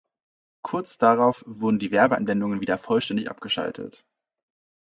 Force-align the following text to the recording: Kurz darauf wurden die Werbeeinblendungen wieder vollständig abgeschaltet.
Kurz 0.65 0.97
darauf 0.97 1.43
wurden 1.47 1.77
die 1.77 1.91
Werbeeinblendungen 1.91 2.59
wieder 2.59 2.79
vollständig 2.79 3.29
abgeschaltet. 3.29 4.03